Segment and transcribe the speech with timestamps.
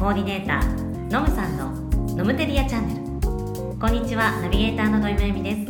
[0.00, 1.72] コーディネーターのむさんの
[2.16, 3.78] ノムテリアチャンネル。
[3.78, 5.66] こんにちはナビゲーターの土井まゆみです。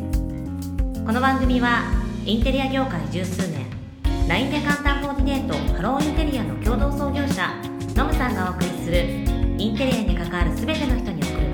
[1.05, 1.83] この番組は
[2.25, 3.67] インテリア業界十数年
[4.29, 7.51] LINE で簡単コーディネートハローインテリアの共同創業者
[7.97, 9.05] のむさんがお送りする
[9.59, 11.50] インテリアに関わる全ての人に送る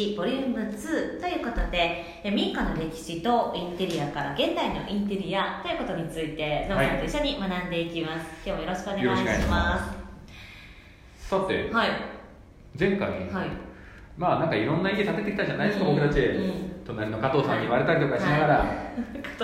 [0.00, 9.94] 史ボリューム2ということでえ民家の歴史とインテリアから現代のインテリアということについてノムさんと一緒に学んでいきます、今日もよろしくお願いしまま
[11.18, 11.28] す。
[11.28, 11.88] さてはい。
[12.78, 13.48] 前回、はい。
[14.16, 18.64] まあなんかいろんな家建ててきたじゃないですか、うん僕たち、うん隣の加藤さんに言われたりとかしながら、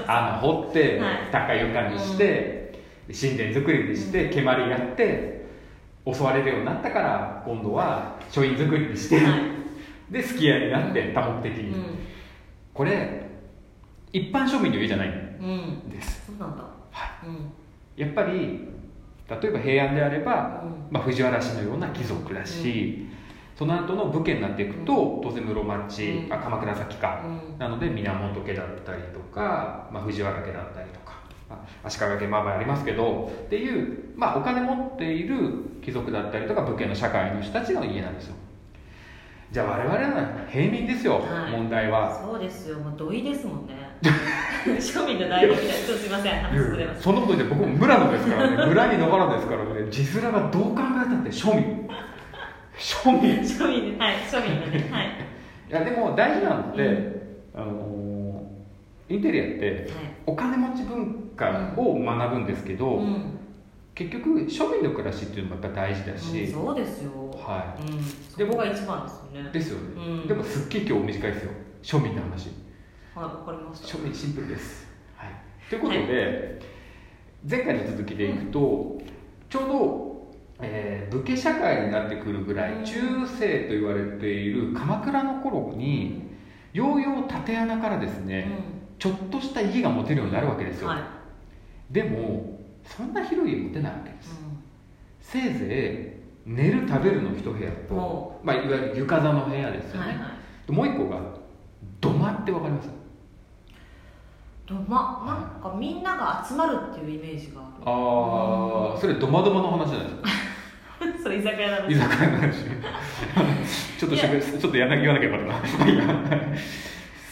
[0.07, 1.19] 穴掘って、はい。
[1.31, 5.47] 高い床にして、神殿作りにして蹴鞠やって
[6.13, 9.66] 襲われるようになったから今度は書院作りにして、はい
[10.11, 11.75] ですき家になって多目的に、
[12.73, 13.27] これ
[14.13, 15.51] 一般庶民の家じゃないんうん、
[15.85, 16.63] うん、ですそうなんだ。
[16.91, 17.53] はうん。
[17.97, 18.69] やっぱり
[19.29, 20.93] 例えば平安であれば、うん。
[20.93, 23.07] まあ、藤原氏のような貴族だし、
[23.59, 26.33] その後の武家になっていくと当然室町、うん。
[26.33, 27.59] あ鎌倉崎か、うん。
[27.59, 31.07] なので源家だったりとか、まあ、藤原家だったりとか、
[31.49, 35.37] まあ、足利家まあまあありますけどっていう、まあ、お金持っている
[35.83, 38.35] 貴族だったりとか武家の社会の人たちの家なんですよ
[39.53, 41.53] じゃあ我々は平民ですよ、はい。
[41.53, 42.21] 問題は。
[42.21, 42.79] そうですよ。
[42.79, 43.75] もう土井ですもんね。
[44.67, 46.43] 庶民の大学ですすいません。
[46.43, 47.03] 話ずれます。
[47.03, 48.67] そんなこと言って僕も村野ですからね。
[48.67, 49.87] 村に野原ですからね。
[49.91, 51.89] 字面がどう考えたって庶民。
[52.77, 53.35] 庶民。
[53.35, 53.99] い庶民。
[53.99, 54.89] はい庶民のね。
[54.91, 55.11] はい。
[55.69, 57.23] やでも大事なのって、う
[57.55, 57.97] あのー
[59.09, 59.89] インテリアって
[60.27, 63.39] お金持ち文化を学ぶんですけど、うん
[63.97, 67.11] 結局庶民の暮らしっていうのもやっぱ大事だうんし、そうですよ。
[67.31, 68.05] はうん。
[68.31, 69.49] そでもこが一番ですよね。
[69.49, 70.29] いですよね、うん。
[70.29, 71.51] でもすっげえ今日短いですよ。
[71.83, 72.49] 庶民の話。
[73.15, 73.97] はいわかりました。
[73.97, 74.87] 庶民シンプルです、
[75.17, 75.31] はい、
[75.71, 76.61] ということで、
[77.49, 79.01] 前回の続きでいくと、
[79.49, 82.85] ちょうど、えー武家社会になってくるぐらいうん。
[82.85, 86.23] 中世と言われている鎌倉の頃に
[86.75, 88.51] ようよう縦穴からですね、
[88.99, 91.01] ちょっとした家が持てるようになるわけですよ、はい。
[91.91, 92.56] でも
[92.87, 94.41] そんな広い家持てないわけです。
[95.21, 100.67] せいぜい寝る食べるの一部屋とお、まあ、いわゆる床座の部屋ですよね、はいはい。
[100.67, 101.21] でもう一個が
[102.01, 102.89] 土間ってわかります？
[104.67, 110.29] とまなんかみんなが集まるっていうイメージがあああそれドマドマの話じゃないですか。
[111.05, 112.65] る それ居酒屋なん居酒屋の話。
[113.99, 115.85] ちょっとしゃべちょっとやらな言わなきゃよかった。
[115.87, 116.41] な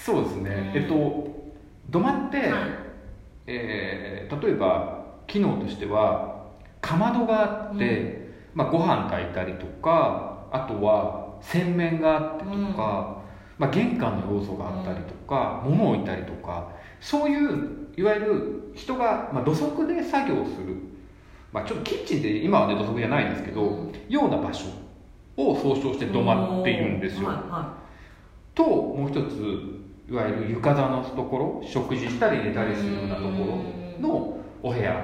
[0.03, 1.35] そうですね、うんえっと
[1.91, 2.49] 土間って、はい。
[3.47, 6.45] えー例えば機能としては
[6.81, 13.23] かまどがあって、まあ、ご飯炊いたりとかあとは洗面があってとか、
[13.59, 16.71] まあ、玄関の要素があったりとか、物を置いたりとか
[17.01, 20.77] そういういわゆる人が、まあ、土足で作業する、
[21.53, 23.93] まあ、ちょっとキッチンって今はね土足じゃないんですけど、うん。
[24.09, 24.67] ような場所
[25.37, 27.29] を総称して土間って言うんですよ。
[27.29, 27.85] はいは
[28.55, 33.29] ともう一ついわゆる床座のところ食事したり寝たりするようなとこ
[34.01, 34.95] ろのお部屋、い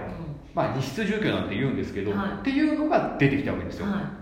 [0.55, 2.31] まあ、二室住居なんて言うんですけど、はい。
[2.41, 4.19] っていうのが出てきたわけですよ、うんは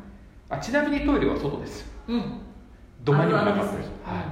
[0.51, 1.87] あちなみにトイレは外です。
[2.09, 2.41] いうん。
[3.05, 3.91] 土間にもなかったです。
[4.03, 4.25] はい、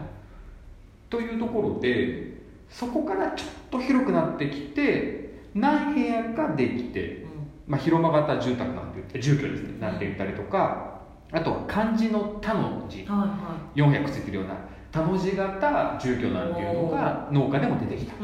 [1.09, 7.29] というところでそこからちょっと広くなってきて何部屋かできて、うん。
[7.69, 9.79] まあ、広間型住宅なんて言って住居ですね。
[9.79, 13.05] なんて言ったりとかあとは漢字の「田」の字。
[13.05, 14.55] はいは400ついてるような
[14.91, 18.15] 田の字型住居なんていうのが農家でも出てきた。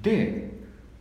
[0.00, 0.53] で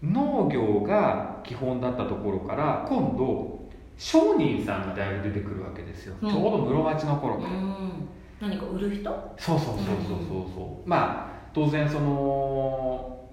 [0.04, 3.64] 農業が基本だったところから今度
[3.98, 6.30] 商人さんがだいぶ出てくるわけですよ、うん。
[6.30, 8.10] ちょうど室町の頃から、うん。
[8.42, 9.36] 何か売る人？
[9.38, 9.86] そうそうそうそう
[10.28, 10.90] そうそう。
[10.90, 13.30] まあ当然その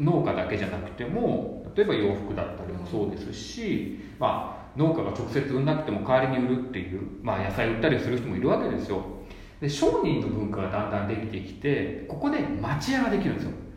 [0.00, 9.04] 農家だけじゃなくても例えば洋服だったりもそうですし、まあ農家が直接売んなくても代わりに売るっていう、まあ、野菜売ったりする人もいるわけですよ。
[9.60, 13.50] で商人の文化がだんだんできてきてここで町屋ができるんですよ。
[13.50, 13.67] うん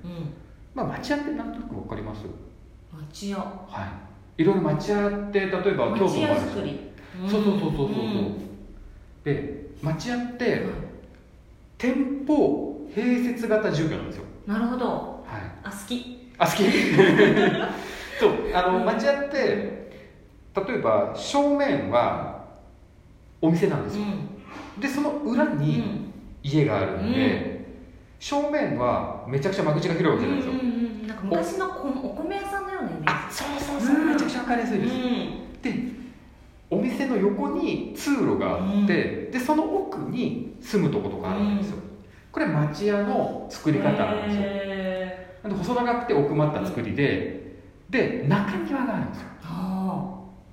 [0.73, 2.21] まあ町屋ってなんとなく分かります？
[3.12, 3.94] 町屋は
[4.38, 4.41] い。
[4.41, 6.79] いろいろ町屋って例えば京都もある町し
[7.29, 8.35] そうそうそうそうそうそう、ん。
[9.23, 10.71] で町屋ってうん
[11.77, 14.23] 店舗併設型住居なんですよ。
[14.45, 14.85] なるほど。
[14.85, 15.41] はい。
[15.63, 16.29] あ好き。
[16.38, 16.63] あ好き。
[18.19, 18.31] そう。
[18.53, 19.91] あの町屋って
[20.56, 22.45] 例えば正面は
[23.41, 24.06] お店なんですよ、
[24.79, 25.57] でその裏うん。
[25.59, 26.12] に
[26.44, 27.50] 家があるんで、
[28.21, 33.06] 正面はめちゃくちゃ間口が広いわけじゃないですよ、うんうんうんなんか昔のこお米屋さんのようなイメージ。
[33.07, 34.13] あそうそうそう、うん。
[34.13, 34.94] めちゃくちゃ分かりやすいです、
[35.63, 35.73] で
[36.69, 41.77] お店の横に通路があって、でその奥に住むとことかあるんですよ、
[42.31, 44.41] これ町屋の作り方なんですよ。
[44.45, 47.57] へなんで細長くて奥まった作りで、
[47.89, 49.27] で中庭があるんですよ。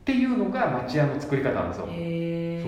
[0.01, 1.87] っていうのが町屋の作り方なんですよ。
[1.87, 2.65] あへ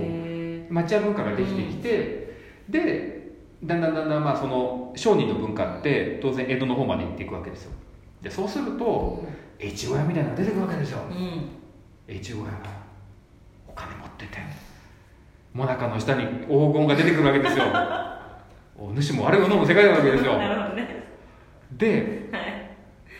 [0.68, 0.72] ー。
[0.72, 2.36] 町屋文化ができてきて、
[2.68, 3.19] で
[3.62, 7.72] だんだんだんだんまあその商人の文化って当然江戸の方まで行っていくわけですよ。
[8.22, 9.24] でそうすると
[9.58, 12.14] 越後屋みたいなのが出てくるわけですようん。
[12.14, 12.58] 越後屋が
[13.68, 14.38] お金持ってて
[15.52, 17.64] もなかの下に黄金が出てくるわけですよ。
[18.78, 20.38] お主もあれを飲む世界なわけですよ。
[20.38, 21.04] なるほどね。
[21.72, 22.70] ではい。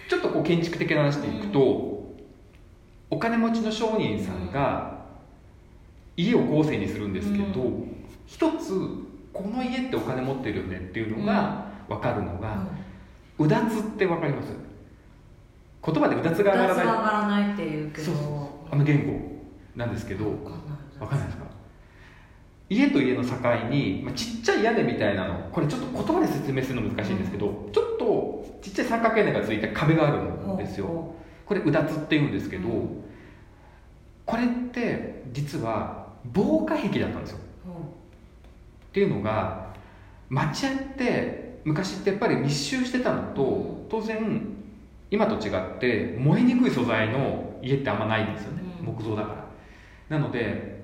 [0.08, 2.14] ちょっとこう建築的な話でいくと、
[3.10, 5.04] お金持ちの商人さんが
[6.16, 7.72] 家を後世にするんですけど、う
[8.26, 8.72] 一つ
[9.42, 12.66] この家ってお金持ってるよねっていうのが分かるのが、
[13.38, 14.48] ううだつって分かります？
[15.82, 16.84] 言葉でうだつが上がらない。
[16.84, 18.12] 上がらないっていうけど。
[18.70, 19.18] あの言語
[19.74, 21.26] なんですけど分かんない。
[21.26, 21.44] ですか？
[22.68, 23.30] 家と家の境
[23.68, 30.22] に、まあ、ちっちゃい屋根みたいなのこれちょっと言葉で説明するの難しいんですけど、ちょっとちっちゃい三角屋根がついた壁がある
[30.54, 31.16] んですよ、ほ
[31.46, 33.04] これうだつって言うんですけど、うん。
[34.24, 37.38] これって実は防火壁だったんですよ
[38.90, 39.72] っていうのが
[40.28, 44.48] 町屋って昔ってやっぱり密集してたのと当然
[45.10, 48.86] 今と違って燃えにくい素材の家ってあんまないんですよね、うん。
[48.86, 49.46] 木造だか
[50.08, 50.18] ら。
[50.18, 50.80] なので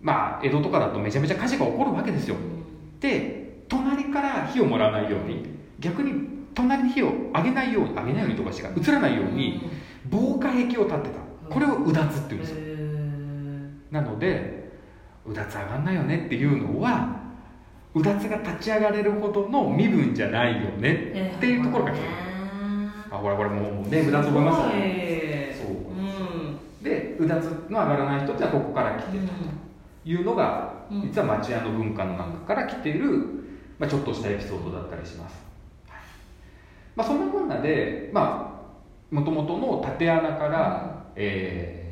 [0.00, 2.34] まあ江戸とかだとめちゃめちゃ火事が起こるわけですよ。
[2.34, 3.00] ううん。
[3.00, 5.44] で隣から火をもらわないように
[5.80, 9.62] 逆に隣に火を上げないように上げないようにとかしか映らないように
[10.10, 11.26] 防火壁を立てた。
[11.48, 12.56] これをうだつって言うんですよ。
[13.90, 14.55] なので
[15.28, 17.16] うだつ上がんないよねっていうのは
[17.94, 22.10] うだつが立ち上がれるほどの身分じゃないよねっていうところが来てる
[23.10, 25.76] あほらこれもうねうだつ覚えましたねねそう。
[25.76, 26.82] うん。
[26.82, 29.32] でうだつの上がらない人ってのはここから来てると
[30.08, 31.02] いうのがうん。
[31.02, 33.08] 実は町屋の文化の中から来ている、
[33.78, 35.36] まあ、ちょっとしたエピソードだったりします、
[35.88, 36.00] はい。
[36.94, 38.52] まあ、そんなこんなでま
[39.10, 41.85] あもともとの縦穴から、えー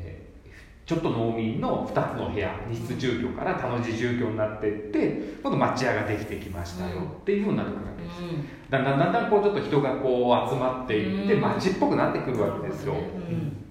[0.85, 8.45] ちょっと農民の2つの部屋二室住居から田の字住居になっていって今度町屋ができてきましたよっていうふうになってくるわけです、うん。
[8.69, 11.41] だんだんだんだんこうちょっと人がこう集まっていってうん。
[11.41, 13.65] 町っぽくなってくるわけですよ、うん。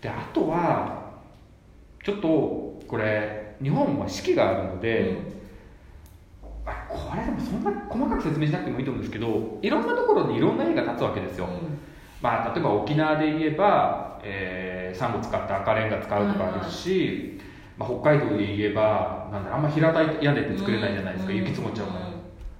[0.00, 1.12] であとは
[2.04, 5.16] ちょっとこれ日本は四季があるので、
[6.64, 11.48] あこれでもそんな細かく説明しなくてもいいと思うんですけどいろんなところにいろんな家が建つわけですよ、
[12.20, 17.40] まあ、例えば沖縄で言えば、えーサンゴ使った赤レンガ使うとかあるし、
[17.76, 22.10] まあ、北海道で言えばなんあんま平たい屋根って作れないじゃないですか、雪積もっちゃうから、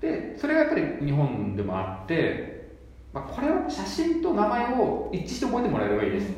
[0.00, 2.70] でそれがやっぱり日本でもあって、
[3.12, 6.32] まあ、これは写真と名前を一致して覚えてもらえればいいです、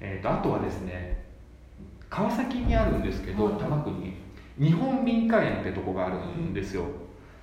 [0.00, 1.24] えー、とあとはですね
[2.08, 3.54] 川崎にあるんですけどはい。
[3.54, 4.14] 多摩区に。
[4.58, 6.84] 日本民家園ってとこがあるんですよ、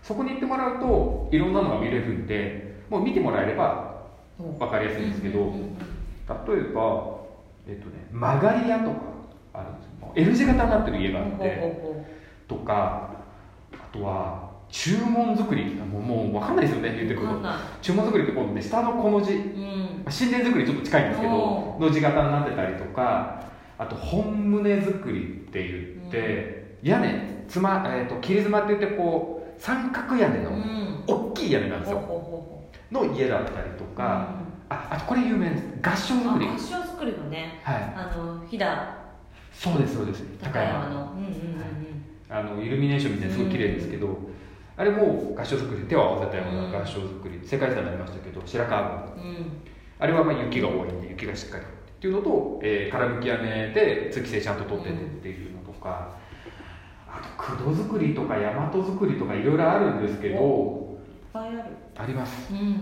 [0.04, 4.04] そこに行ってもらうといろんなのが見れるんでもう見てもらえれば
[4.40, 4.60] うん。
[4.60, 5.52] 分かりやすいんですけど、
[6.28, 7.18] 例えば
[7.68, 8.98] えっ、とね曲がり屋とか
[9.54, 10.12] あるんですよ。
[10.16, 12.04] L 字型になってる家があって、
[12.48, 13.12] とか
[13.74, 17.40] あとは注文作りもうもう分かんないですよね言ってること。
[17.82, 19.34] 注文作りって今度ね下のこの字。
[19.34, 20.06] いうん。
[20.10, 23.44] 神殿作りちょっと近いんですけどおの字型になってたりとか
[23.78, 31.04] あと本棟作りって言って、屋根つま、えー、と切り妻って言ってこう三角屋根のうん。
[31.08, 32.02] 大きい屋根なんですよ。
[32.92, 34.30] の家だったりとか、
[34.70, 35.64] ああとこれ有名です。
[35.82, 36.48] 合掌うん造り。
[36.48, 37.60] あ合掌作りはね。
[37.64, 37.84] はい。
[37.96, 38.88] あの飛騨。
[39.54, 40.24] そうですそうです。
[40.42, 41.14] 高山の。
[41.14, 41.38] うんうんうん
[42.30, 44.18] あのイルミネーションみたいにすごい綺麗ですけど、
[44.76, 45.86] あれも合掌造り。
[45.86, 49.30] 手を合わせたよううんな合掌造り、世界遺産になりましたけど白川郡うん。
[49.30, 49.62] うん
[50.00, 51.68] あれはまあ雪が多いんで雪がしっかりっ
[52.00, 56.16] ていうのと、えー、空向き屋根で通気性ちゃんと取っててっていうのとか、
[57.08, 61.00] あと九度作りとか大和作りとかいろいろあるんですけどいっ
[61.34, 61.62] ぱいある。
[61.96, 62.54] あります。
[62.54, 62.76] うん。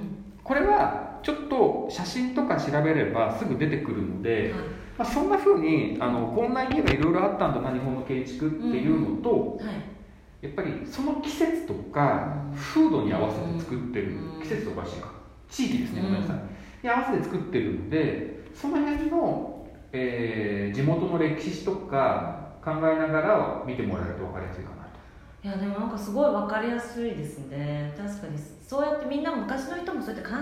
[0.44, 4.60] これはちょっと写真とか調べればすぐ出てくるので、は
[5.00, 9.76] まあ、そんな風にあのこんな家がいろいろあったんだな日本の建築っていうのと、いはい。
[10.42, 12.56] やっぱりその季節とかうん。
[12.56, 14.42] 風土に合わせて作ってるうん。
[14.42, 15.10] 季節とおかしいか。
[15.50, 16.06] 地域ですねうん。
[16.06, 16.38] ごめんなさい。
[16.84, 24.84] に合わせて作ってるのでその辺の、えー地元の歴史とか考えながら見てもらえると分かりやすいかな。
[24.84, 24.85] と
[25.46, 27.94] いやでもなんかすごい分かりやすいですね。
[27.96, 28.34] 確かに。
[28.68, 30.36] そうやってみんな昔の人もそうやって考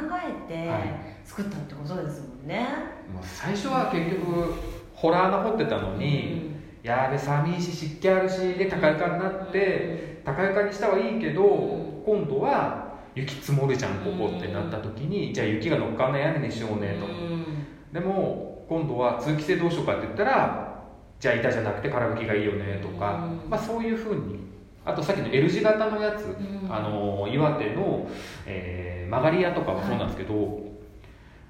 [0.48, 0.82] えてはい。
[1.26, 2.66] 作ったってことですもんね、
[3.14, 4.54] もう最初は結局
[4.94, 6.52] ホラー穴掘ってたのに、
[6.84, 17.46] やべ寒いし湿気あるしで高床になって、高床にしたはいいけど、うん今度は雪積もるじゃんここってなった時に、じゃあ雪が乗っかんない屋根にしようねと、うん。
[17.94, 20.84] でも今度は通気性どうしようかって言ったら
[21.20, 23.50] じゃあ板じゃなくて空拭きがいいよねとか、うん。
[23.50, 24.43] まあ、そういうふうに
[24.86, 26.74] あとさっきの L 字型のやつ、うん。
[26.74, 28.08] あの岩手の、
[28.46, 30.60] えー曲がり屋とかもそうなんですけど、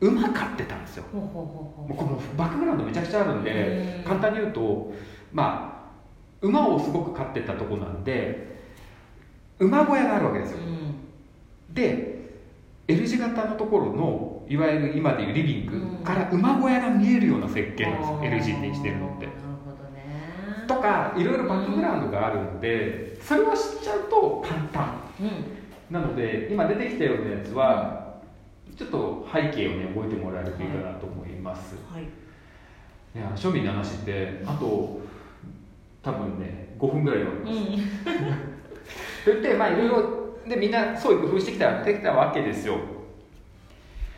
[0.02, 1.06] 馬飼ってたんですよ。
[1.14, 4.92] ほうこのバックグラウンドめちゃくちゃあるんで、うん簡単に言うと
[5.32, 8.60] まあ馬をすごく飼ってたとこなんで
[9.60, 10.58] 馬小屋があるわけですよ。
[10.58, 11.74] ううん。
[11.74, 12.34] で
[12.90, 18.26] L 字型のところのいわゆる今でいうリビングうんから馬小屋が見えるような設計なんですよ、あー。
[18.26, 19.30] L 字にしてるのって
[20.68, 25.00] とかいろいろバックグラウンドがあるんでそれを知っちゃうと簡単。
[25.20, 25.30] うん。
[25.94, 28.16] なので今出てきたようなやつは
[28.76, 32.04] ちょっと背景をね覚えてもらえるといいかなと思います、はい。
[32.04, 32.08] い
[33.16, 35.02] や庶民の話ってあと
[36.02, 38.18] 多分ね5分ぐらいで終わります、
[39.28, 39.36] うん。
[39.36, 42.78] と言ってまあいろいろでみんなそういう工夫してきたできたわけですよ。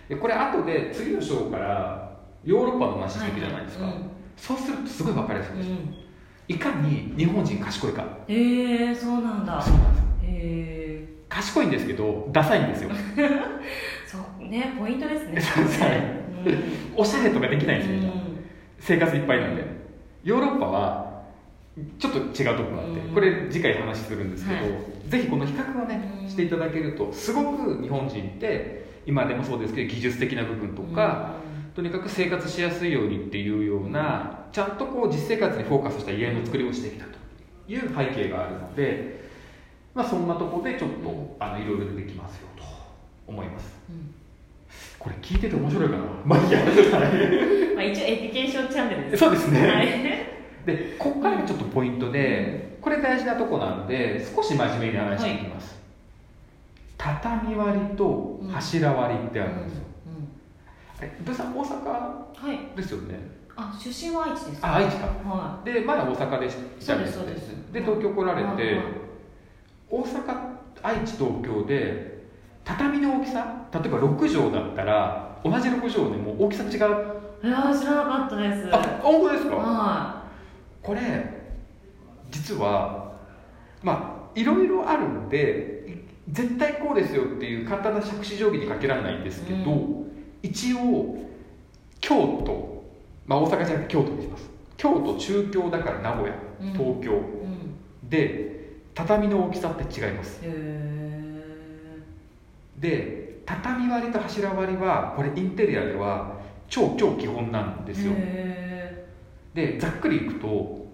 [0.07, 4.09] でこれ後で次の章からヨーロッパの話していくじゃないですか、うん。
[4.37, 6.04] そうするとすごい分かりやすいです、うん
[6.47, 8.05] いかに日本人賢いか。
[8.27, 9.61] へえそうなんだ。
[9.61, 10.05] そうなんですよ。
[10.23, 11.07] へえ。
[11.27, 12.91] 賢いんですけどダサいんですよ。
[14.05, 15.41] そうねポイントですね。
[15.41, 15.89] そうそう。
[16.45, 16.63] うん。
[16.95, 18.21] おしゃれとかできないんですよ、うん。
[18.79, 19.63] 生活いっぱいなんで。
[20.23, 21.23] ヨーロッパは
[21.99, 22.99] ちょっと違うところがあって。
[22.99, 23.13] うん。
[23.13, 25.09] これ次回話するんですけど、はい。
[25.09, 26.29] ぜひこの比較をねうん。
[26.29, 31.33] していただけるとすごく日本人って今でもそうですけど技術的な部分とか、
[31.75, 37.11] とにかく生活しやすいようにっていうようなちゃんとこう実生活にフォーカスした家の作りをしてきたと
[37.67, 39.29] いう背景があるので、
[39.93, 42.63] まあ、そんなところでちょっとあのいろいろ出てきますよと
[43.27, 43.75] 思います。
[43.89, 44.13] うん。
[44.97, 46.03] これ聞いてて面白いかな？
[46.23, 46.59] まあいいや
[47.75, 49.19] まあ一応 education チャンネルです。
[49.19, 49.87] そうですね、はい。
[50.65, 55.77] でここからがちょっとポイントでこれ大事なとこなんで少し真面目に話していきます、
[56.97, 59.94] 畳割りと柱割りってあるんですよ、うん
[61.01, 62.75] えブーさん大阪はい。
[62.75, 63.19] ですよね。
[63.57, 65.07] あ出身は愛知ですあ愛知か。
[65.07, 66.95] はでまだ大阪でした。
[66.95, 67.49] そうですそうです。
[67.71, 68.83] で東京来られて、はい
[69.87, 72.25] 大阪愛知東京で
[72.63, 76.69] 畳の大きさ例えば6畳だったら同じ6畳でも大きさ違う。
[77.43, 78.69] いいやー知らなかったです。
[78.73, 79.55] あ本当ですか？
[79.55, 80.23] は
[80.81, 81.01] これ
[82.31, 83.13] 実は
[83.83, 90.04] まあいろいろあるんでい絶対こうですよっていう簡単な杓子定規にかけられないんですけど、う
[90.45, 91.17] 一応
[91.99, 92.83] 京都、
[93.25, 94.49] まあ、大阪じゃなくて京都にします。
[94.77, 96.73] 京都中京だから名古屋うん。
[96.73, 98.09] 東京、いうん。
[98.09, 98.55] で
[98.93, 100.41] 畳の大きさって違います。
[102.77, 108.13] で畳割りと柱割りはこれインテリアでは超超基本なんですよ。
[108.15, 109.07] へ
[109.53, 110.85] でざっくりいくと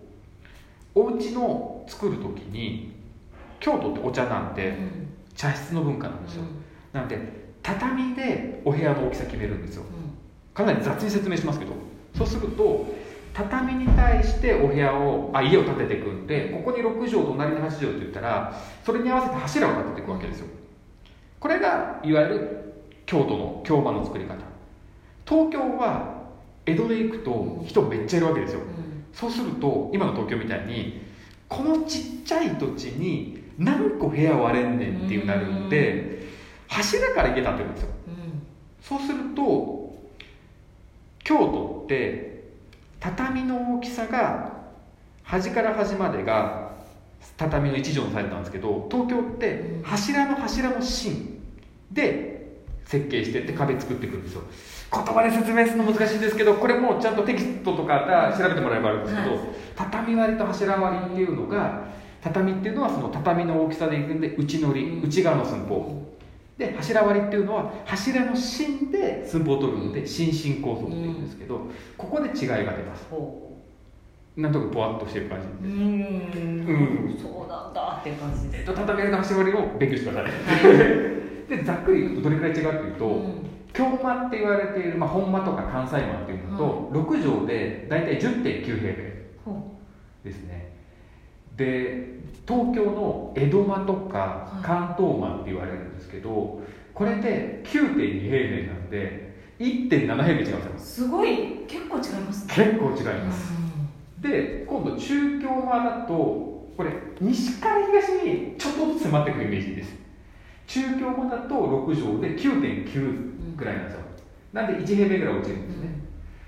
[0.96, 2.93] お家の作る時に
[3.60, 5.08] 京都ってお茶なんでーうん。
[5.36, 6.43] 茶室の文化なんですよ。
[6.93, 9.83] なので畳でお部屋の大きさ決めるんですよ。
[10.53, 11.71] かなり雑に説明しますけど。
[12.17, 12.93] そうすると
[13.33, 18.53] 畳に対してお部屋をあ家を建てていくんでここに6畳隣に8畳って言ったら
[18.85, 20.47] それに合わせて柱を立てていくわけですよ。
[21.39, 22.73] これがいわゆる
[23.05, 24.35] 京都の京間の作り方。
[25.25, 26.21] 東京は
[26.65, 28.61] 江戸で行くと人めっちゃいるわけですよ。
[29.13, 31.01] そうすると今の東京みたいに
[31.47, 36.20] このちっちゃい土地に何個部屋割れんねんっていうなるんで
[36.71, 37.89] 柱から家建てるんですよ。
[38.07, 38.41] うん。
[38.81, 39.93] そうすると
[41.23, 42.43] 京都って
[42.99, 44.53] 畳の大きさが
[45.23, 46.71] 端から端までが
[47.37, 51.41] 畳の1畳のサイズなんですけど東京って柱の柱の芯
[51.91, 54.41] で設計してって壁作っていくんですよ。
[54.93, 59.39] 言葉で説明するの難しいんですけどこれもちゃんとテキストとか調べてもらえばあるんですけど、はい。
[59.75, 61.85] 畳割りと柱割りっていうのが
[62.21, 66.10] 畳っていうのはその畳の大きさでいくんで内乗り内側の寸法
[66.58, 71.62] で柱割りっていうのは柱の芯で寸法を取るんで心心構造っていうんですけど、
[71.98, 73.05] ここで違いが出ます。
[73.10, 73.58] ほ
[74.38, 75.67] なんとなくぼわっとしてる感じ。
[75.67, 75.81] ううん。
[77.10, 77.20] うん。
[77.22, 78.60] そうなんだっていう感じです。
[78.60, 80.31] えっと畳割りの柱割りを勉強してください。
[81.58, 83.51] でざっくり言うとどれくらい違うっていうと、うん。
[83.74, 89.77] 京間って言われている、まあ、本間とか関西間っていうのと、6畳で大体10.9平米ほ
[90.24, 90.70] ですね
[91.55, 94.17] で東京の江戸間とか
[94.51, 94.63] はい。
[94.63, 96.62] 関東間って言われるんですけど
[96.93, 101.65] これで9.2平米なんで1.7平米違うんですすごい。
[101.67, 102.53] 結構違いますね。
[102.55, 103.53] 結構違います。
[104.20, 109.96] で今度中京間だとこれ西から東にちょっとずつ迫ってくるイメージです。
[110.67, 114.00] 中京間だと6畳で9.9ぐらいなんですよ。
[114.53, 115.89] なんで1平米ぐらい落ちるんですね、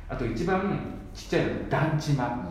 [0.09, 2.49] あと一番ちっちゃいのが団地間。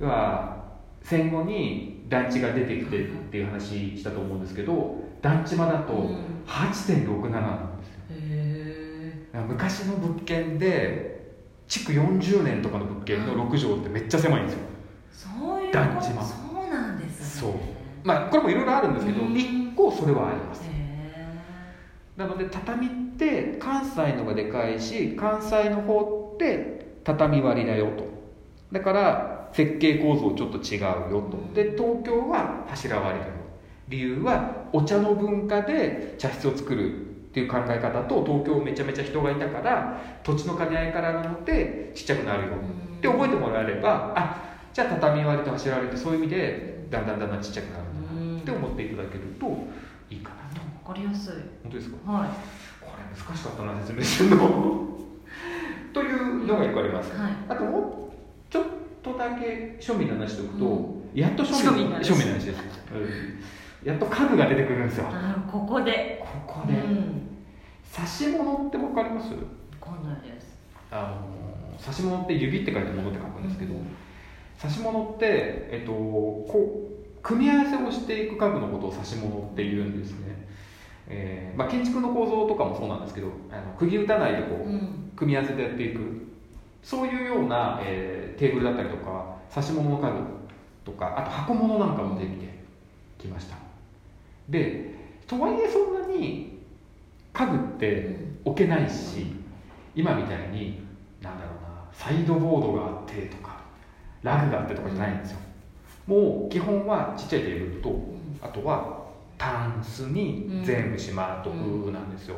[0.00, 0.08] うん。
[0.08, 0.67] は
[1.02, 6.16] 戦後に団地が出てきてっていう話したと思うんですけど団地間だとうん。
[6.46, 7.88] 8.67なんです。
[7.88, 11.34] よへえ昔の物件で
[11.66, 14.60] 築40年とかの物件の6畳ってめっちゃ狭いんですよ。
[15.12, 16.22] そういう団地間。
[16.24, 17.42] そうなんですね。
[17.42, 17.52] そう。
[18.04, 19.36] まあこれもいろいろあるんですけどうん。
[19.36, 20.62] 一個それはあります。
[20.64, 20.68] へ
[22.16, 28.06] なので畳って関西のがでかいし関西の方って畳割りだよと。
[28.72, 31.36] だから設計構造ちょっと違うよと。
[31.52, 33.32] で東京は柱割りだよ
[33.88, 42.48] 理由はお茶の文化で茶室を作るっていう考え方と東京めちゃめちゃ人がいたから土地の兼ね合いからなのでちっちゃくなるよ。
[42.50, 49.46] ーって覚えてもらえればあじゃあ畳割りと柱割りってそういう意味でだんだんだんだんちっちゃくなるんだなって思っていただけると
[50.08, 50.60] いいかなと。
[50.88, 51.34] わかりやすい。
[51.64, 52.12] 本当ですか？
[52.12, 52.26] は
[52.80, 54.88] これ難しかったな説明するの。
[55.92, 57.32] というのが一個あります、はい。
[57.48, 58.07] あとも
[59.34, 60.66] だけ庶民の話しておくと、
[61.14, 62.12] うやっと庶民庶民の話。
[62.12, 62.62] 庶民の話です、
[63.84, 63.88] うん。
[63.88, 65.06] やっと家具が出てくるんですよ。
[65.50, 66.24] ここで。
[66.46, 67.28] ここで、うん。
[67.84, 69.30] 差し物って分かります？
[69.30, 69.36] わ
[69.80, 70.58] かんないです。
[70.90, 73.80] あの差し物って指って書いて物って書くんですけど、うん。
[74.56, 80.46] 差し物って、えっと、こう組み合わせをしていく家具のことを差し物って言うんですね、
[81.08, 85.12] えーまあ、建築の構造とかもそうなんですけどあの釘打たないでこう、うん。
[85.14, 86.27] 組み合わせてやっていく
[86.82, 90.20] そういうような、えーテーブルだったりとか差し物の家具
[90.84, 92.46] とかあと箱物なんかもできて
[93.18, 93.56] きました。
[94.48, 94.94] で
[95.26, 96.60] とはいえそんなに
[97.32, 99.26] 家具って置けないし
[99.94, 100.80] 今みたいに
[101.20, 103.60] なんだろうなサイドボードがあってとか
[104.22, 105.38] ラグがあってとかじゃないんですよ。
[106.06, 108.98] もう基本はちっちゃいテーブルとうんあとは
[109.36, 112.36] タンスに全部しまっとくなんですよ、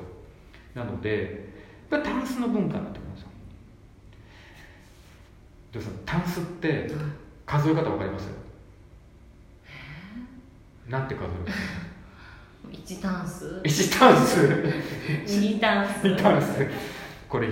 [0.75, 1.49] なので
[1.89, 3.29] タンスの文化になってくるんですよ
[5.73, 6.91] でそのタンスって
[7.47, 8.29] 数え方わかります？
[10.89, 14.41] なんて数える1タンス？1タンス。
[15.27, 16.69] 2タンス？2タンス。
[17.29, 17.49] これ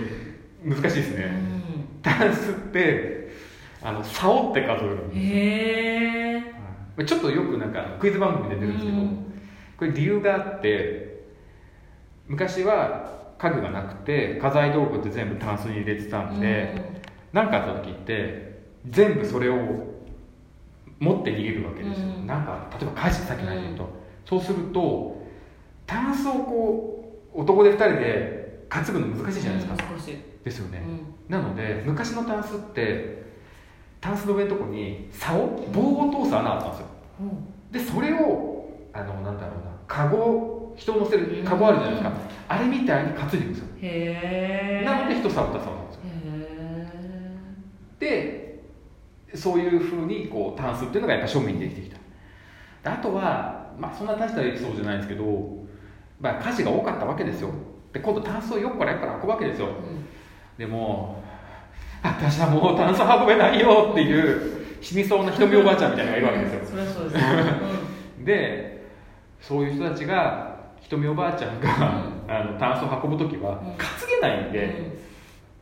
[0.65, 2.03] 難しいですね、うん。
[2.03, 3.33] タンスって
[3.81, 5.23] あの竿って数えるんですへ
[6.33, 6.35] え
[6.99, 7.07] はい。
[7.07, 8.99] ちょっとよくなんかクイズ番組で出てるんですけど、
[9.79, 11.23] これ理由があって
[12.27, 16.98] 昔は家具がなくて家財道具って全部タンスに入れてたんで
[17.33, 19.57] 何、かあった時って全部それを
[20.99, 22.27] 持って逃げるわけですよ、うん。
[22.27, 23.89] なんか例えば火事さっきの話で言うと、
[24.25, 25.23] そうすると
[25.87, 31.33] タンスをこう男で2人で担ぐの難しいじゃないですか、少しですよね、うん。
[31.33, 33.23] なので昔のタンスって
[34.01, 36.87] タンスの上のとこに竿棒を通す穴あったんですよ。
[37.71, 42.13] でそれをあのなんだろうなカゴ人を乗せるカゴあるじゃないですか、
[42.49, 43.67] あれみたいに担いでいくんですよ。
[43.83, 46.03] へえなので人竿ったそうなんですよ
[48.01, 48.61] へ
[49.28, 51.97] でそういうふうにこうタンスっていうのがやっぱ庶民にできてきた。
[52.83, 55.25] であとは、まあ、そんな大したエピソードじゃないんですけど、
[56.21, 57.51] まあ、火事が多かったわけですよ。
[57.93, 59.69] で今度タンスを横から横から運ぶわけですよ。
[60.59, 61.23] えでも
[62.03, 66.71] 私はもうタンス運べないよっていう死にそうなひとみおばあちゃんみたいなのがいるわけですよ。
[66.71, 68.89] そりゃそうですで
[69.41, 71.69] そういう人たちがひとみおばあちゃんが、
[72.29, 73.57] あのタンスを運ぶ時はうん。
[73.77, 74.99] 担げないんで、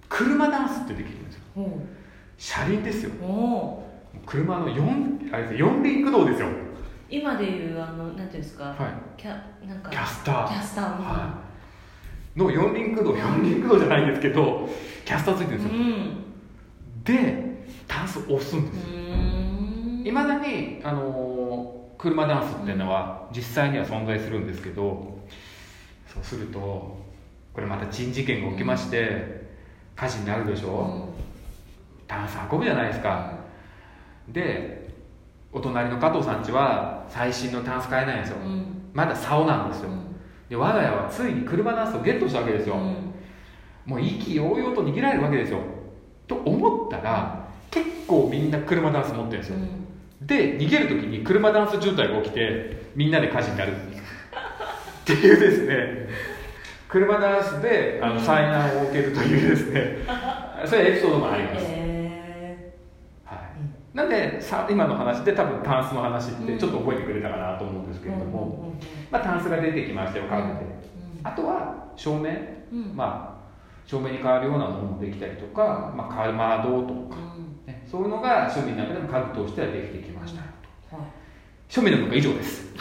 [0.08, 1.42] 車ダンスってできるんですよ。
[1.56, 1.95] うん
[2.38, 3.10] 車輪ですよ。
[4.24, 6.48] 車の4あれです四輪駆動ですよ。
[7.08, 8.76] 今でいうあのなんていうんですか、はい。
[9.20, 9.30] キャ
[9.66, 9.90] なんか。
[9.90, 10.48] キャスター。
[10.48, 11.42] キャスターは
[12.36, 12.38] い。
[12.38, 14.68] の四輪駆動四輪駆動じゃないんですけど
[15.06, 16.24] キャスターついてるんですよ、うん。
[17.02, 18.72] でタンスを押すんうで
[20.02, 25.18] すいまだに、あのー車ダンスっていうのは実際には存在するんですけど
[26.12, 29.46] そうするとこれまた珍事件が起きまして
[29.96, 31.08] 火事になるでしょ、
[32.16, 33.32] タンス運ぶじゃないですか。
[34.28, 34.88] で
[35.52, 38.66] お隣の加藤さんちは最新のタンス買えないんですよ、うん。
[38.92, 39.90] まだ竿なんですよ、
[40.48, 42.76] で我が家はついに車ダンスをゲットしたわけですよ、
[43.84, 45.60] もう意気揚々と逃げられるわけですよ。
[46.26, 49.56] と思ったら結構みんな車ダンス持ってるんですよ、
[50.22, 53.72] で逃げる時に車ダンス渋滞が起きてみんなで火事になる。
[53.72, 53.74] っ
[55.06, 56.08] ていうですね。
[56.88, 59.98] 車ダンスであの災難を受けるというですね。
[60.66, 61.95] そういうエピソードもあります、へはい、
[63.96, 68.74] なんでさ今の話で多分タンスの話ってちょっと覚えてくれたかなと思うんですけれども、
[69.10, 70.66] まあ、タンスが出てきましたよ家具で、
[71.24, 72.30] あとは照明、
[72.94, 73.36] まあ
[73.86, 77.16] 照明に変わるようなものもできたりとか、まあ、かまどとか、
[77.66, 80.42] ね、そういうのが庶民の中でも家具としてはできてきました。
[80.42, 80.46] よ
[80.90, 82.74] と庶民の文化以上です。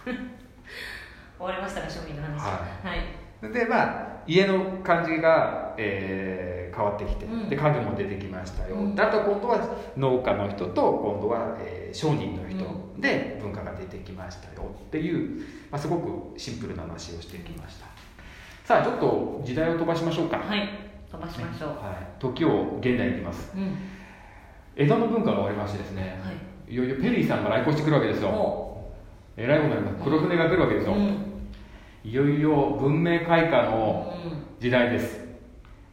[1.36, 2.40] 終わりましたか庶民の話。
[2.40, 2.96] はい。
[3.42, 3.52] はい。
[3.52, 7.48] でまあ家の感じが、えー変わってきて、うん。
[7.48, 8.94] で家具も出てきましたよ、うん。
[8.94, 9.60] であと今度は
[9.96, 12.64] 農家の人と今度は、えー商人の人
[12.98, 14.70] で文化が出てきましたよ。
[14.86, 17.86] っていう、まあ、すごくシンプルな話をしてきました。
[18.64, 20.68] さあちょっと時代を飛ばしましょうか、はい。
[21.10, 21.68] 飛ばしましょう。
[21.68, 23.52] はい、時を現代に行きます。
[23.54, 23.76] うん。
[24.74, 26.18] 江戸の文化が終わりましてですね。
[26.24, 26.72] はい。
[26.72, 28.30] いよいよペリーさんが来航してくるわけですよ。
[28.30, 28.92] お
[29.36, 30.04] えらいことになります。
[30.04, 31.16] 黒船が来るわけですよ、うん。
[32.04, 34.32] いよいよ文明開化のうん。
[34.58, 35.21] 時代です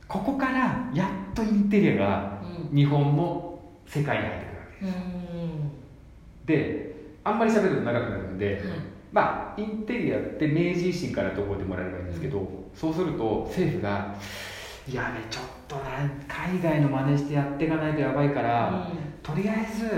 [0.10, 2.42] ここからやっとインテリアが
[2.72, 2.76] うん。
[2.76, 5.72] 日本の世界に入ってくるわけうん。
[6.46, 8.64] であんまり喋ると長くなるので、はい
[9.12, 14.16] まあインテリアって明治維新からと覚えてもらえればいいんですけど、そうすると政府が
[14.88, 15.84] 「いやねちょっとな
[16.28, 18.88] 海外の真似してやっていかないとやばいから、
[19.24, 19.90] とりあえず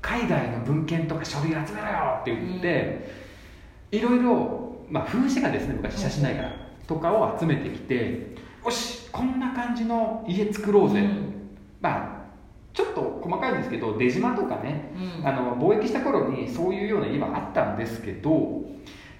[0.00, 3.10] 海外の文献とか書類集めろよ」って言って、
[3.90, 11.32] いろいろ、まあ、風刺画ですね昔写真ないから、とかを集めてきてよしこんな感じの家作ろうぜ、うん
[11.80, 12.22] まあ
[12.72, 15.26] ちょっと細かいんですけど出島とかねうん。
[15.26, 18.62] あの貿易した頃にそういうような家はあったんですけど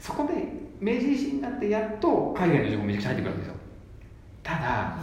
[0.00, 0.32] そこで
[0.80, 3.54] 明治維新になってやっと海外の情報めちゃくちゃ入ってくるんですよ。
[4.42, 4.96] ただ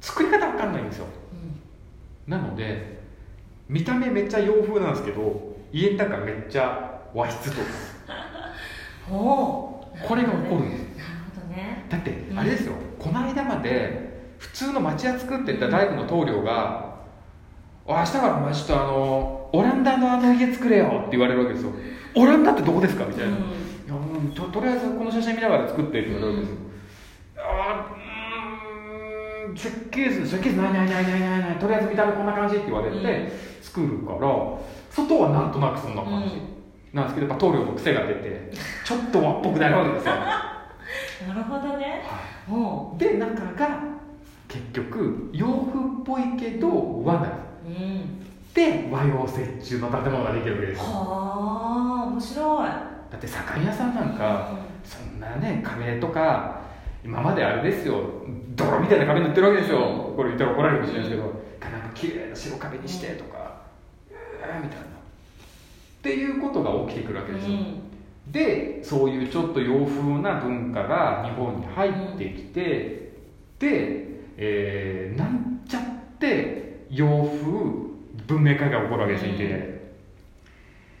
[0.00, 1.06] 作り方わかんないんですよ。
[2.26, 2.98] なので
[3.68, 7.66] 見た目めっちゃ洋風なんですけど家の中めっちゃ和室とか。
[10.06, 10.87] これが起こるんです
[11.58, 11.84] ね。
[11.90, 12.38] だってうん。
[12.38, 16.86] あれですよ、この間まで普通の町屋作ってた大工の棟梁が
[17.84, 21.72] 「おい明日からお前ちょっとあのオランダのあの家作れよ」って言われるわけですよ
[22.14, 23.38] 「オランダってどこですか?」みたいな、い
[23.88, 26.56] やもうととりあえずこの写真見ながら作ってって言われるわけですよ、
[27.38, 33.02] あーうーん設計図設計図ないないないないないないとりあえず見た目こんな感じって言われてうん。
[33.62, 34.18] 作るから
[34.90, 36.40] 外はなんとなくそんな感じ、
[36.92, 38.52] なんですけどやっぱ棟梁の癖が出て
[38.84, 40.14] ちょっと和っぽくなるわけですよ、
[41.26, 42.02] なるほどね。
[42.50, 43.80] おで中が
[44.46, 47.28] 結局洋風っぽいけど和な
[47.66, 48.20] うん。
[48.54, 50.78] で和洋折衷の建物ができるわけです。
[50.78, 52.68] よはあ面白い。
[52.68, 54.50] だって左官屋さんなんか
[54.84, 56.60] そんなね壁とか
[57.04, 58.00] 今まであれですよ。
[58.54, 61.48] 泥みたいな壁塗ってるわけですよこれ言ったら怒られるかもしれないですけど。
[61.70, 63.62] なんか綺麗な白壁にしてとか。
[64.10, 64.84] えーみたいな。
[64.84, 67.56] っていうことが起きてくるわけですよ、
[68.30, 73.12] でそういうちょっと洋風な文化が日本に入ってきて、
[73.58, 75.82] で、えーなんちゃっ
[76.18, 77.88] て洋風
[78.26, 79.80] 文明開化が起こるわけですよ、うん。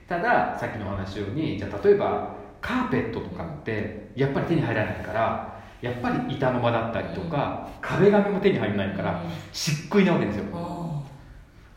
[0.08, 10.44] たださっきのお話のようにじゃあ例えばカーペットとかってやっぱり手に入らないからやっぱり板の間だったりとか、壁紙も手に入らないから漆喰なわけですよ。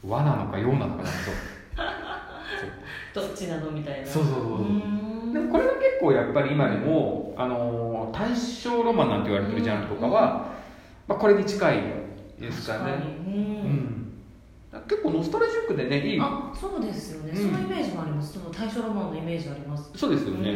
[0.04, 1.36] 和なのか洋なのかなんですよ。
[3.14, 4.08] どっちなのみたいな。
[4.08, 4.58] そうそうそうそう。
[4.58, 5.01] うん
[5.34, 10.52] でもこれが結構やっぱり今でも、あのー大正ロマンなんて言われてるジャンルとかは、
[11.08, 11.78] まあ、これに近い
[12.40, 13.22] ですかね。
[14.88, 16.20] 結構ノスタルジックでねいい。
[16.22, 17.52] あそうですよね、うん。
[17.52, 18.34] そのイメージもあります。
[18.34, 19.92] その大正ロマンのイメージあります。
[19.96, 20.50] そうですよね、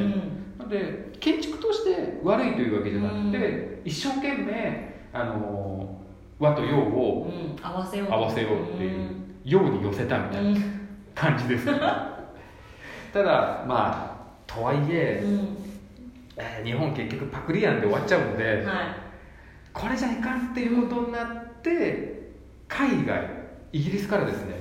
[0.60, 0.70] うん。
[0.70, 6.06] で建築として悪いというわけじゃなくて、う一生懸命、あのー
[6.38, 8.12] 和と洋をうん、合わせよう。
[8.12, 9.10] 合わせようっていう
[9.46, 10.60] 洋に寄せたみたいな
[11.14, 11.80] 感じですね。
[13.14, 14.15] ただまあ
[14.56, 18.86] とはいえうん、日本結局パクリ案で終わっちゃうので、はい。
[19.74, 22.32] これじゃいかんっていうことになって
[22.68, 23.30] 海外
[23.74, 24.56] イギリスからですね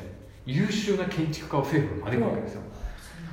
[0.45, 2.63] 優秀な建築家を政府が招くわけですよ。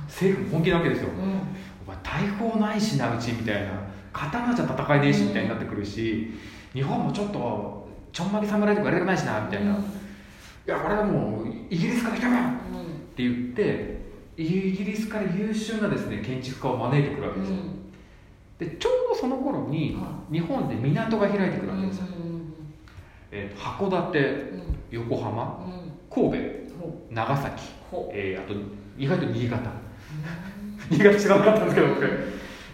[0.06, 1.08] 政府も本気なわけですよ。
[1.08, 1.40] うん。
[1.86, 3.92] お前大砲ないしなうちみたいな。
[4.12, 6.34] 刀じゃ戦えねえしみたいになってくるし
[6.74, 9.76] 日本もちょっとちょんまげ侍とかやりたくないしなみたいな、い
[10.66, 12.52] やこれはもうイギリスから来たからっ
[13.16, 13.91] て言って
[14.36, 17.56] イギリスから優秀なですね建築家を招いてくるわけですよ、
[18.58, 22.54] でちょうどその頃には日本で港が開いてくるわけですよ、うん
[23.30, 24.62] えー函館うん。
[24.90, 25.92] 横浜うん。
[26.14, 26.36] 神戸
[26.78, 28.54] ほ長崎、ほえーあと
[28.98, 29.70] 意外と新潟。
[30.90, 32.06] 新潟知らなかったんですけど僕。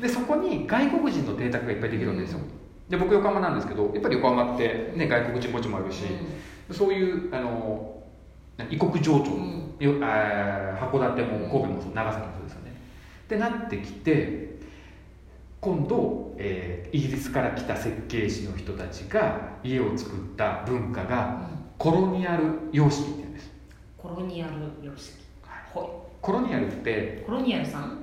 [0.01, 2.40] でそこに外国人の邸宅がいっぱいできるわけですよ。
[2.88, 6.05] で僕横浜なんですけどやっぱり横浜って、ね、外国人墓地もあるし、
[6.73, 8.03] そういうあの
[8.71, 9.59] 異国情緒、うん。
[9.79, 12.73] よあー函館も神戸も長崎もそうですよね。
[13.25, 14.59] ってなってきて
[15.61, 23.51] 今度、えーイギリスから来た設計士の人たちが家を作った文化がコロニアル様式っていうんです。
[23.97, 25.18] コロニアル様式。
[25.73, 27.99] ほコロニアルっていコロニアルさん？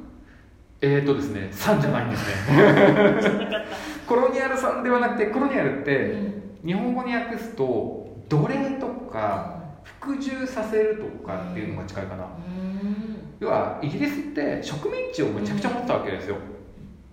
[0.82, 3.65] えーとですねさんじゃないんですね。
[4.08, 6.41] コロニアルさんではなくてコロニアルったてうん。
[6.65, 9.55] 日本語に訳すと奴隷とか
[9.86, 12.24] 服従させるとかっていうのが近いかな。
[12.24, 13.36] うん。
[13.39, 16.38] 要はイギリスって植民地をめちゃくちゃ持ってたわけですよ。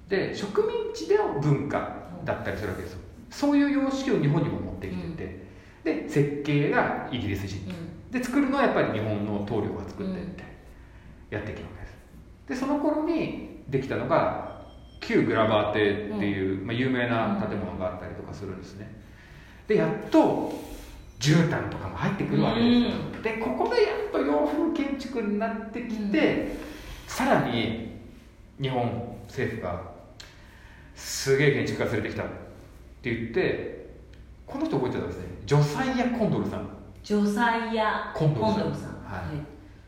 [0.08, 2.98] で植民地での文化だったりするわけですよ。
[3.30, 5.42] そういう様式を日本にも持ってきてて。
[5.85, 7.61] で設計がイギリス人
[8.11, 10.44] で作るのはやっぱり日本の棟梁が作ってって
[11.30, 11.96] やってきたわけです。
[12.48, 14.62] でその頃にできたのが
[15.00, 18.94] 旧グラバー邸っていう、まあ、有名な建物があったりとかするんですね。
[19.66, 20.52] でやっと
[21.22, 22.96] 絨毯とかも入ってくるわけです。
[22.96, 26.56] よ、でここでやっと洋風建築になってきて、
[27.06, 27.92] さらに
[28.61, 29.80] 日本政府が
[30.96, 32.26] すげえ建築家連れてきたっ
[33.00, 33.87] て言って
[34.44, 35.26] この人覚えてたんですね。
[35.46, 36.68] ジョサイア・コンドルさん。
[37.04, 38.74] ジョサイアコンドルさん。
[38.74, 38.90] さん。
[39.04, 39.22] は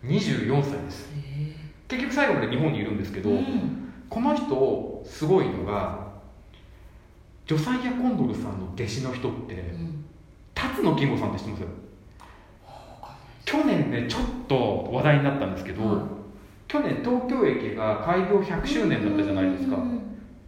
[0.04, 0.06] い。
[0.06, 1.10] 24歳です。
[1.16, 1.56] へ
[1.88, 3.92] 結局最後まで日本にいるんですけど、えうん。
[4.08, 6.04] この人すごいのが
[7.46, 9.93] ジョサイア・コンドルさんの弟子の人ってうん
[10.74, 11.64] 辰野金吾さんって知ってます？
[13.44, 15.96] 去年ねちょっと話題になったんですけど、はい。
[16.66, 19.76] 去年東京駅が開業100周年だったじゃないですか。
[19.76, 20.00] うんうんうん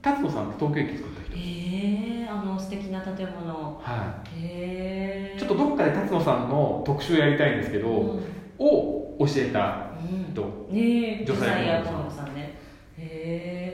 [0.02, 1.36] 辰野さんって東京駅作った人。
[1.36, 3.80] へえあの素敵な建物。
[3.82, 8.22] はへえいちょっとどっかで辰野さんの特集やりたいんですけど、うん。
[8.56, 10.32] を教えたうん。
[10.32, 12.35] 人ねえジョサイアジョコンドさん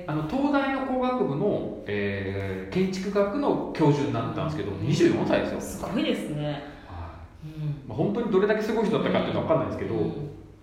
[0.07, 6.63] あの東大の工学部の、えー建築学の教授になったんですけど24歳ですよ、すごいですね。
[6.87, 7.47] はい。
[7.47, 7.85] うん。
[7.87, 10.11] まあ、本当にどれだけすごい人だったかっていうのは分かんないですけど、うん。
[10.11, 10.15] っ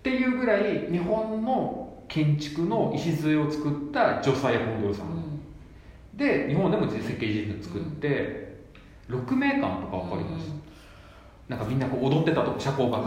[0.02, 5.40] ていうぐらい日本の建築の礎を作ったジョサイア・コンドルさん、
[6.14, 8.64] で日本でも設計事務作って、
[9.08, 10.52] 6名館とか分かります、
[11.50, 13.02] なんかみんなこう踊ってたとこ社交場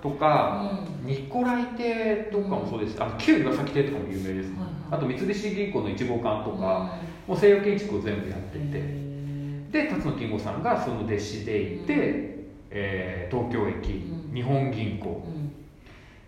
[0.00, 0.62] とか、
[1.04, 4.52] ニコライ亭とかもそうです、あの旧岩崎亭とかも有名です、
[4.92, 6.94] あと三菱銀行の1号館とか、
[7.26, 14.34] うもう西洋建築を全部やってんて、へで辰野金吾さんがその弟子でいて、えー東京駅、うん。
[14.34, 15.22] 日本銀え行。
[15.26, 15.52] うん。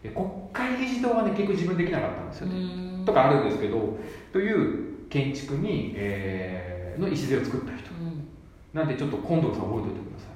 [0.03, 3.05] で国会議事堂はね結局自分できなかったんですよね、うん。
[3.05, 3.97] とかあるんですけど
[4.33, 7.91] という建築に、えーの礎を作った人。
[7.93, 8.29] うん。
[8.73, 10.34] なんでちょっと今度さん覚えておいてください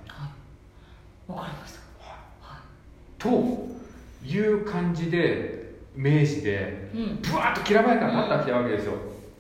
[1.29, 1.79] はいわかりました。
[2.43, 2.61] は
[3.19, 3.69] と
[4.27, 7.17] いう感じで明治でいうん。
[7.23, 8.93] ブワーッときらばやかになったわけですよ、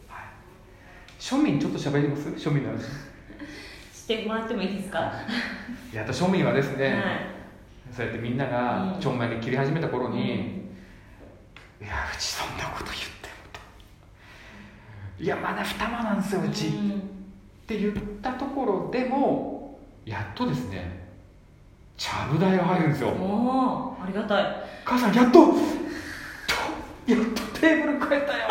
[0.09, 0.23] はい、
[1.19, 2.29] 庶民ちょっと喋ります？
[2.31, 2.83] 庶民の話。
[3.93, 5.13] してもらってもいいですか？
[5.93, 5.97] い。
[5.97, 7.05] や庶民はですね、はい。
[7.93, 9.01] そうやってみんながうん。
[9.01, 10.69] ちょんまげ切り始めた頃に、
[11.81, 11.87] うん。
[11.87, 13.09] いやうちそんなこと言って
[15.25, 17.03] いやまだ二間なんですようち、っうん。
[17.67, 21.08] て言ったところでもやっとですね
[21.99, 23.09] ちゃぶ台が入るんですよ。
[23.09, 24.45] おーありがたい。
[24.85, 25.55] 母さんやっとと
[27.07, 28.49] やっとテーブル変えたよ。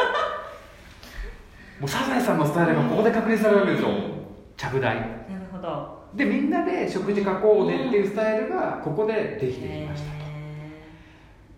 [1.82, 3.90] もうサザエさんのスタイルがここで確認されるわけですよ。
[3.90, 4.18] うん
[4.58, 4.96] ちゃぶ台。
[4.96, 5.08] なる
[5.52, 5.98] ほど。
[6.16, 10.10] でみんなで食事囲こうねっていうスタイルがここでできてきました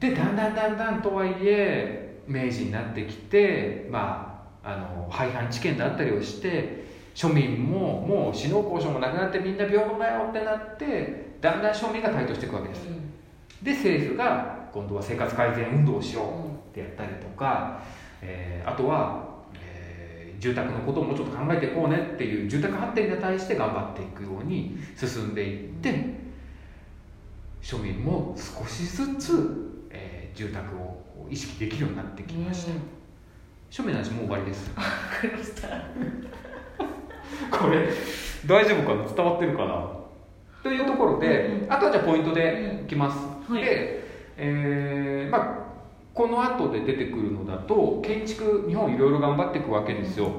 [0.05, 12.87] へでだんだんだんだんとはいえ明治になってきてまああの廃藩置県であったりをして庶民ももう死の交渉もなくなってみんな平等だよってなってだんだん庶民が台頭していくわけです。
[13.63, 17.81] で政府が今度は生活改善運動をしよううんってやったりとか、
[18.21, 19.27] えーあとは、
[19.61, 26.13] えー住宅のことをもうちょっと考えていこうねっていう住宅発展に対して頑張っていくように進んでいって
[27.61, 32.79] 庶民も少しずつ、えー住宅を意識できるようになってきました、うん。
[33.69, 34.71] 庶民の話もう終わりです。
[37.51, 37.89] これ
[38.45, 39.03] 大丈夫かな？
[39.13, 39.98] 伝わってるかな？
[40.63, 43.61] というところで、うんあとはじゃあポイントでいきます、はい。
[43.61, 44.03] で、
[44.37, 45.69] えーまあ
[46.13, 50.31] この後で出てくるのだと建築日本いろいろ頑張っていくわけですよ。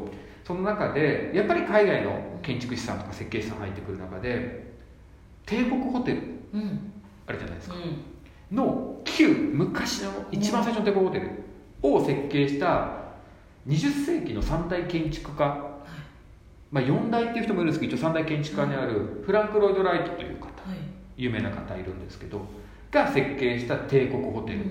[0.45, 4.75] その中でやっぱり海外の建築士さんとか設計士さん入ってくる中で
[5.47, 6.93] 帝国ホテルうん。
[7.27, 7.77] あるじゃないですか。
[7.77, 8.57] うん。
[8.57, 11.31] の旧昔の一番最初の帝国ホテル
[11.83, 13.01] を設計した
[13.69, 15.70] 20世紀の三大建築家、
[16.71, 20.79] まあ、4代っていう人もいるんですけど一応三大建築家にあるフランク・ロイド・ライトという方はい。
[21.17, 22.41] 有名な方いるんですけど
[22.91, 24.65] が設計した帝国ホテル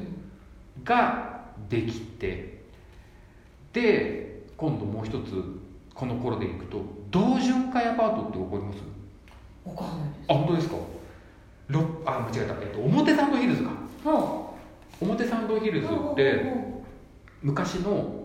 [0.83, 2.63] ができて
[3.73, 5.43] で今度もう一つ
[5.93, 6.81] この頃でいくと
[7.11, 8.79] 同潤会アパートって覚えます？
[9.65, 10.25] わかんないです。
[10.29, 10.75] あ本当ですか？
[11.69, 13.69] ろあ間違えた、えっと、表参道ヒルズか。
[14.05, 14.49] は
[15.01, 16.43] 表参道ヒルズあって
[17.43, 18.18] 昔の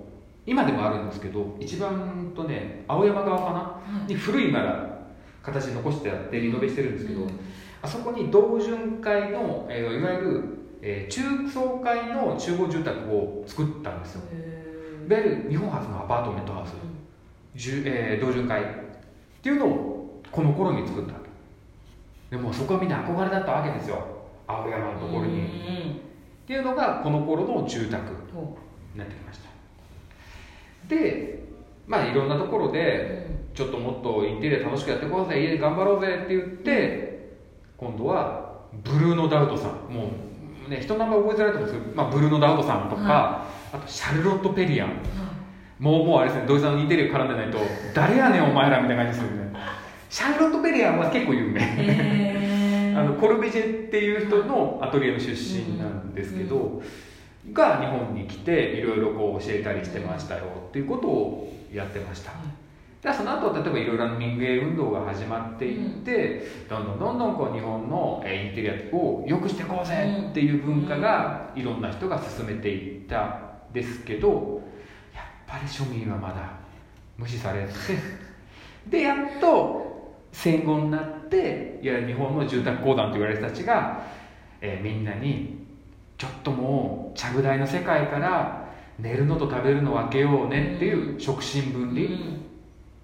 [0.46, 3.58] 今でもあるんですけど一番とね青山側かな？
[3.58, 4.12] はい。
[4.12, 4.98] に古いまだ
[5.42, 7.30] 形残してあってリノベしてるんですけど、うん。
[7.82, 10.44] あそこに同潤会の、えーいわゆる、
[10.82, 14.22] えー中層階の集合住宅を作ったんですよ。
[14.32, 16.72] へいわゆる日本初のアパートメントハウス、
[17.54, 18.66] じゅえー同潤会っ
[19.42, 21.14] ていうのをこの頃に作った
[22.30, 24.04] でもそこはみんな憧れだったわけですよ。
[24.46, 25.44] 青山のところに、うん。
[25.44, 25.46] っ
[26.46, 28.02] ていうのがこの頃の住宅
[28.34, 28.58] ほ
[28.92, 29.48] になってきました
[30.88, 31.44] で
[31.86, 37.34] まあいろんなところうでちょっともっとインテリア楽しくやってこうぜ家で頑張ろうぜって言って
[37.76, 39.92] 今度はブルーノ・ダウトさん。
[39.92, 40.10] も
[40.66, 44.88] うね人の名前覚えづらいと思うんですけど、まあ、ブルーノ・ダウトさんとか、はあとシャルロット・ペリアン。
[44.88, 44.94] は
[45.78, 47.58] もうもうあれですね土井さんのインテリア絡んでないと
[47.94, 49.52] 誰やねんお前らみたいな感じですよね
[50.08, 51.60] シャルロット・ペリアンは結構有名。
[51.60, 52.94] いへー。
[52.98, 56.80] あのコルビジェっていう人のアトリエの出身なんですけど、
[57.52, 62.32] が日本に来ていろいろこう教えたりしてましたよっていうことをやってました、
[63.02, 74.62] でその後例えばいろいろな民芸運動が始まっていって、どんどんどんどんこう日本のえーインテリアを良くしていこうぜっていう文化がいろんな人が進めていったんですけど
[75.14, 76.52] やっぱり庶民はまだ
[77.18, 77.72] 無視されて
[78.88, 84.02] でやっと戦後になっていや日本の住宅公団と言われる人たちが、
[84.60, 85.63] えーみんなに
[86.24, 88.66] ちょっともうちゃぶ台の世界から
[88.98, 92.00] 寝るのと食べるの分けようねっていう食神分離、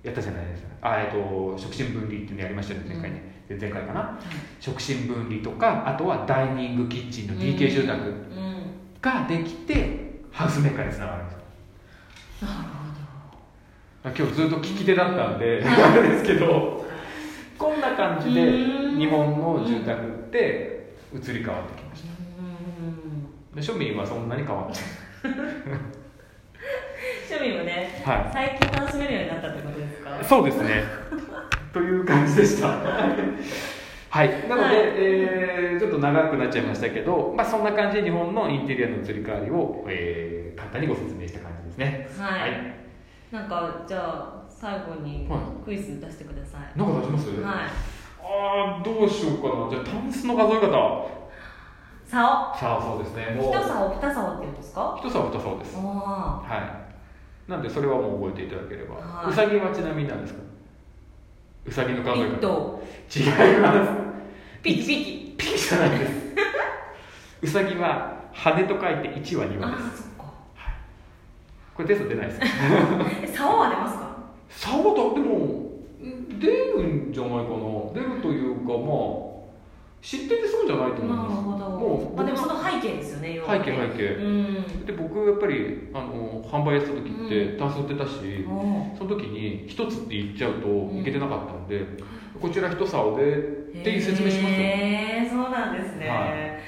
[0.02, 0.68] やったじゃないですか。
[0.80, 3.22] あ、えっと食神分離っていうのやりましたよね前回ね、
[3.61, 4.18] 前回かな。
[4.59, 8.62] 食神分離とかあとはダイニングキッチンの DK 住宅うん。
[9.02, 11.40] ができてハウスメーカーにつながるんですよ。
[14.02, 16.87] なる今日ずっと聞き手だったんで、あれですけど
[17.59, 18.98] こんな感じでうん。
[18.98, 21.80] 日本の住宅って移り変わって
[23.55, 24.79] で庶民はそんなに変わって
[27.31, 28.17] 趣味もねない。
[28.25, 30.21] は最近楽しめるようになったってことですか？
[30.21, 30.85] いそうですね。
[31.73, 32.69] という感じでした。
[34.11, 34.29] はい。
[34.49, 34.75] なので、はい。
[34.97, 42.09] えーちょっと長くなっちゃいましたけど、まあ、そんな感じで日本のインテリアの移り変わりを、えー簡単にご説明した感じですね。
[42.19, 42.51] はい、はい。
[43.31, 45.41] なんかじゃあ最後にはい。
[45.65, 47.55] クイズ出してください、なんか出します、はい。
[48.23, 49.71] ああどうしようかな。
[49.71, 51.09] じゃあタンスの数え方
[52.11, 53.35] 竿さあそうですね。
[53.37, 53.51] もう。
[53.51, 55.01] 一竿二竿って言うんですか？
[55.03, 55.77] 一竿二竿です。
[55.79, 56.57] あは
[57.49, 57.51] い。
[57.51, 59.31] なんでそれはもう覚えていただければ、はい。
[59.31, 60.40] うさぎはちなみに何ですか？
[61.66, 63.90] うさぎのあ数え違います。
[64.62, 65.35] ピキピキ。
[65.38, 66.12] ピキじゃないです。
[67.42, 70.11] うさぎは羽と書いて1は2あ羽です
[71.75, 72.40] これテスト出ないです。
[73.23, 74.11] え竿は出ますか？
[74.51, 77.46] 竿だでもん出るんじゃないかな。
[77.94, 79.30] 出るというかまあ
[80.03, 81.31] 知っててそうじゃないと思います。
[81.31, 81.69] なるほど。
[81.71, 84.15] もうまあでもその背景ですよね要は背景背景。
[84.15, 84.87] うん。
[84.87, 91.01] で僕やっぱりあの販売やってた時ってタンス売ってたし、おその時に一つって言っちゃうとん。
[91.01, 91.85] いけてなかったんで、
[92.41, 96.61] こちら一竿でっていう説明しますよ、へえそうなんですね、、はい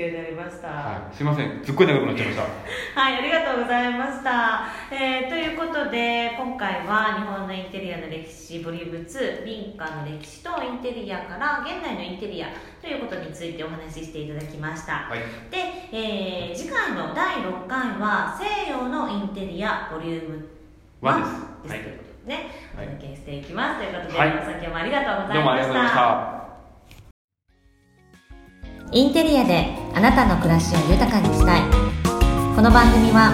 [0.00, 0.68] や勉強になりました。
[0.68, 1.64] はい、すいません。
[1.64, 2.42] すっごい長くなっちゃいました。
[3.00, 4.66] はい、ありがとうございました。
[4.90, 12.48] えーということで、今回は日本のインテリアの歴史ボリューム2、民家の歴史とインテリアから現代のインテリア
[12.80, 15.06] ということについてお話ししていただきました。
[15.08, 15.18] はい。
[15.50, 20.48] で、えー次回の第6回は西洋のインテリアボリューム
[21.02, 21.24] 1
[21.64, 21.68] 1でです。
[21.68, 22.86] すということでね、はい。
[22.86, 23.78] お届けしていきます。
[23.78, 24.30] ということで、はい。
[24.30, 25.88] 皆さん今日もありがとうござどういましもありがとうございまた。
[25.88, 25.94] し
[26.36, 26.41] た
[28.94, 31.62] インテリアであなたの暮らしを豊かにしたい。
[32.54, 33.32] この番組は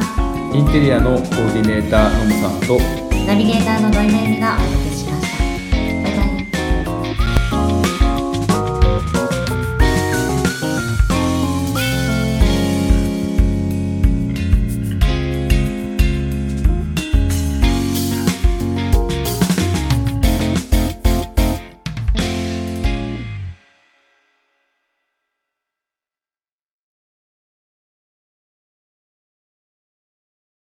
[0.55, 2.79] インテリアのコーディネーターのむさんと
[3.27, 4.88] ナビゲーターの土井めいみがお届け